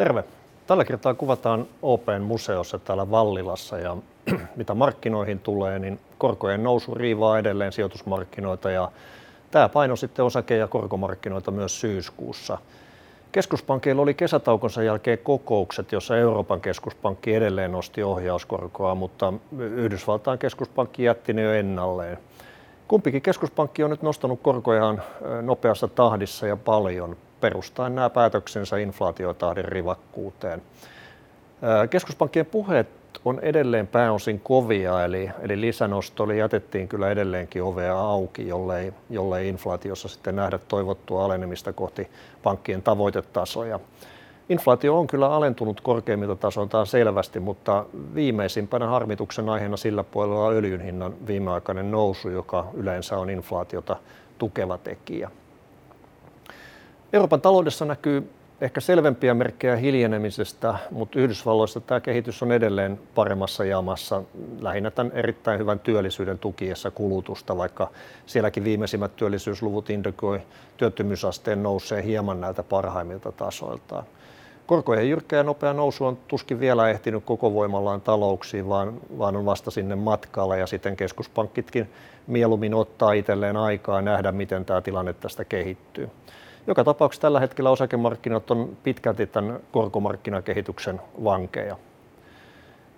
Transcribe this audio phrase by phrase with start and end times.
[0.00, 0.24] Terve.
[0.66, 3.96] Tällä kertaa kuvataan Open museossa täällä Vallilassa ja
[4.56, 8.92] mitä markkinoihin tulee, niin korkojen nousu riivaa edelleen sijoitusmarkkinoita ja
[9.50, 12.58] tämä paino sitten osake- ja korkomarkkinoita myös syyskuussa.
[13.32, 21.32] Keskuspankkeilla oli kesätaukonsa jälkeen kokoukset, jossa Euroopan keskuspankki edelleen nosti ohjauskorkoa, mutta Yhdysvaltain keskuspankki jätti
[21.32, 22.18] ne jo ennalleen.
[22.88, 25.02] Kumpikin keskuspankki on nyt nostanut korkojaan
[25.42, 30.62] nopeassa tahdissa ja paljon perustaen nämä päätöksensä inflaatiotahdin rivakkuuteen.
[31.90, 32.88] Keskuspankkien puheet
[33.24, 39.48] on edelleen pääosin kovia, eli, eli lisänosto eli jätettiin kyllä edelleenkin ovea auki, jollei, jollei
[39.48, 42.08] inflaatiossa sitten nähdä toivottua alenemista kohti
[42.42, 43.80] pankkien tavoitetasoja.
[44.48, 50.80] Inflaatio on kyllä alentunut korkeimmilta tasoiltaan selvästi, mutta viimeisimpänä harmituksen aiheena sillä puolella on öljyn
[50.80, 53.96] hinnan viimeaikainen nousu, joka yleensä on inflaatiota
[54.38, 55.30] tukeva tekijä.
[57.12, 64.22] Euroopan taloudessa näkyy ehkä selvempiä merkkejä hiljenemisestä, mutta Yhdysvalloissa tämä kehitys on edelleen paremmassa jamassa,
[64.60, 67.90] lähinnä tämän erittäin hyvän työllisyyden tukiessa kulutusta, vaikka
[68.26, 70.40] sielläkin viimeisimmät työllisyysluvut indikoi
[70.76, 74.04] työttömyysasteen nousee hieman näiltä parhaimmilta tasoiltaan.
[74.66, 79.46] Korkojen jyrkkä ja nopea nousu on tuskin vielä ehtinyt koko voimallaan talouksiin, vaan, vaan on
[79.46, 81.90] vasta sinne matkalla ja sitten keskuspankkitkin
[82.26, 86.10] mieluummin ottaa itselleen aikaa nähdä, miten tämä tilanne tästä kehittyy.
[86.66, 91.76] Joka tapauksessa tällä hetkellä osakemarkkinat on pitkälti tämän korkomarkkinakehityksen vankeja.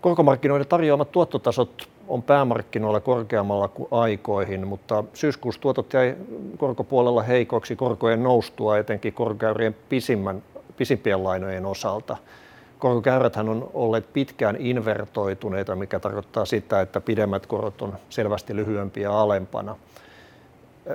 [0.00, 6.16] Korkomarkkinoiden tarjoamat tuottotasot on päämarkkinoilla korkeammalla kuin aikoihin, mutta syyskuussa tuotot jäi
[6.58, 10.42] korkopuolella heikoiksi korkojen noustua, etenkin korkeurien pisimmän,
[10.76, 12.16] pisimpien lainojen osalta.
[12.78, 19.76] Korkokäyräthän on olleet pitkään invertoituneita, mikä tarkoittaa sitä, että pidemmät korot on selvästi lyhyempiä alempana.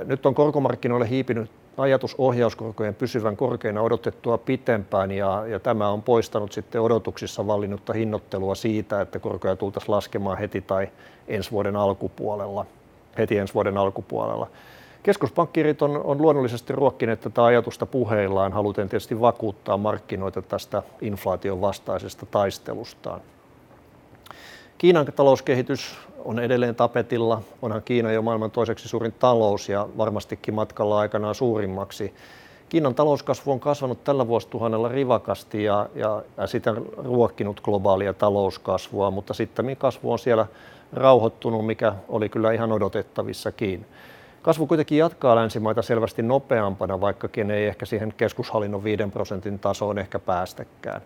[0.06, 6.52] Nyt on korkomarkkinoille hiipinyt ajatus ohjauskorkojen pysyvän korkeina odotettua pitempään ja, ja tämä on poistanut
[6.52, 10.88] sitten odotuksissa vallinnutta hinnoittelua siitä, että korkoja tultaisiin laskemaan heti tai
[11.28, 12.66] ensi vuoden alkupuolella,
[13.18, 14.48] heti ensi vuoden alkupuolella.
[15.04, 22.26] Keskuspankkiirit on, on luonnollisesti ruokkineet tätä ajatusta puheillaan, haluten tietysti vakuuttaa markkinoita tästä inflaation vastaisesta
[22.26, 23.22] taistelustaan.
[24.78, 27.42] Kiinan talouskehitys on edelleen tapetilla.
[27.62, 32.14] Onhan Kiina jo maailman toiseksi suurin talous ja varmastikin matkalla aikanaan suurimmaksi.
[32.70, 39.34] Kiinan talouskasvu on kasvanut tällä vuosituhannella rivakasti ja, ja, ja siten ruokkinut globaalia talouskasvua, mutta
[39.34, 40.48] sitten kasvu on siellä
[40.94, 43.86] rauhoittunut, mikä oli kyllä ihan odotettavissakin.
[44.42, 50.20] Kasvu kuitenkin jatkaa länsimaita selvästi nopeampana, vaikkakin ei ehkä siihen keskushallinnon 5 prosentin tasoon ehkä
[50.20, 51.02] päästäkään.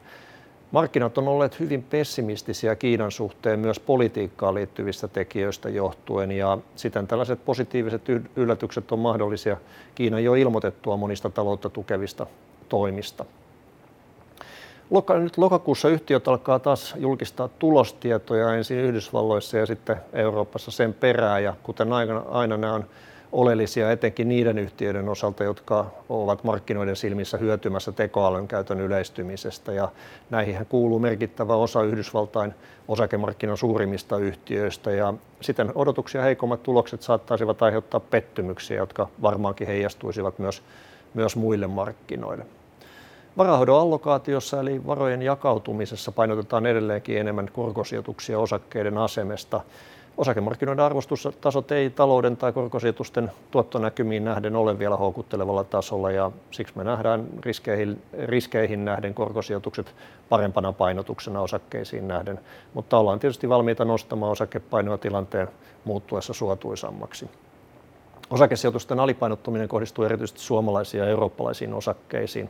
[0.71, 7.45] Markkinat on olleet hyvin pessimistisiä Kiinan suhteen myös politiikkaan liittyvistä tekijöistä johtuen ja siten tällaiset
[7.45, 8.01] positiiviset
[8.35, 9.57] yllätykset on mahdollisia
[9.95, 12.27] Kiinan jo ilmoitettua monista taloutta tukevista
[12.69, 13.25] toimista.
[15.19, 21.53] Nyt lokakuussa yhtiöt alkaa taas julkistaa tulostietoja ensin Yhdysvalloissa ja sitten Euroopassa sen perään ja
[21.63, 22.85] kuten aina, aina nämä on
[23.35, 29.71] oleellisia etenkin niiden yhtiöiden osalta, jotka ovat markkinoiden silmissä hyötymässä tekoälyn käytön yleistymisestä.
[29.71, 29.91] Ja
[30.29, 32.53] näihin kuuluu merkittävä osa Yhdysvaltain
[32.87, 40.63] osakemarkkinan suurimmista yhtiöistä ja siten odotuksia heikommat tulokset saattaisivat aiheuttaa pettymyksiä, jotka varmaankin heijastuisivat myös,
[41.13, 42.45] myös muille markkinoille.
[43.37, 49.61] Varahoidon allokaatiossa eli varojen jakautumisessa painotetaan edelleenkin enemmän korkosijoituksia osakkeiden asemesta
[50.17, 56.83] osakemarkkinoiden arvostustasot ei talouden tai korkosijoitusten tuottonäkymiin nähden ole vielä houkuttelevalla tasolla ja siksi me
[56.83, 59.95] nähdään riskeihin, riskeihin nähden korkosijoitukset
[60.29, 62.39] parempana painotuksena osakkeisiin nähden,
[62.73, 65.47] mutta ollaan tietysti valmiita nostamaan osakepainoa tilanteen
[65.83, 67.29] muuttuessa suotuisammaksi.
[68.29, 72.49] Osakesijoitusten alipainottuminen kohdistuu erityisesti suomalaisiin ja eurooppalaisiin osakkeisiin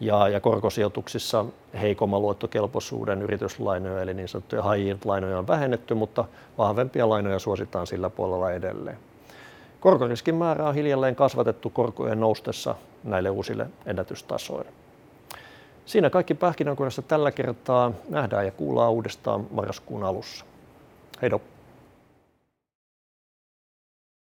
[0.00, 1.44] ja, ja korkosijoituksissa
[1.80, 6.24] heikomman luottokelpoisuuden yrityslainoja eli niin sanottuja high lainoja on vähennetty, mutta
[6.58, 8.98] vahvempia lainoja suositaan sillä puolella edelleen.
[9.80, 12.74] Korkoriskin määrä on hiljalleen kasvatettu korkojen noustessa
[13.04, 14.72] näille uusille ennätystasoille.
[15.86, 17.92] Siinä kaikki pähkinänkuoressa tällä kertaa.
[18.08, 20.44] Nähdään ja kuullaan uudestaan marraskuun alussa.
[21.22, 21.40] Heido!